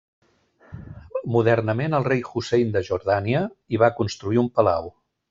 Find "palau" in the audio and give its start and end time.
4.57-4.91